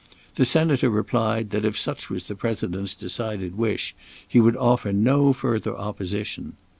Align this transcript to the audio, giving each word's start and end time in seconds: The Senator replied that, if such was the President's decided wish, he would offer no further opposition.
The 0.33 0.45
Senator 0.45 0.89
replied 0.89 1.51
that, 1.51 1.63
if 1.63 1.77
such 1.77 2.09
was 2.09 2.23
the 2.23 2.33
President's 2.33 2.95
decided 2.95 3.53
wish, 3.55 3.93
he 4.27 4.41
would 4.41 4.57
offer 4.57 4.91
no 4.91 5.31
further 5.31 5.77
opposition. 5.77 6.53